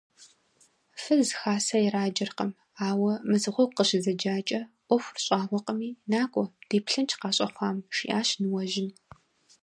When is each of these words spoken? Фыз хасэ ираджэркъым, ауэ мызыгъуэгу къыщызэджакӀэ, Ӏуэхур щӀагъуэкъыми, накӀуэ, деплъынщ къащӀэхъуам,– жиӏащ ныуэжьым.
Фыз 1.01 1.27
хасэ 1.39 1.77
ираджэркъым, 1.87 2.51
ауэ 2.87 3.11
мызыгъуэгу 3.29 3.75
къыщызэджакӀэ, 3.77 4.61
Ӏуэхур 4.87 5.17
щӀагъуэкъыми, 5.25 5.89
накӀуэ, 6.11 6.45
деплъынщ 6.69 7.11
къащӀэхъуам,– 7.21 7.77
жиӏащ 7.95 8.29
ныуэжьым. 8.41 8.89